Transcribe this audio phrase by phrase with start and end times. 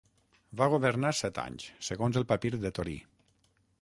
[0.61, 2.97] Va governar set anys segons el papir de Torí.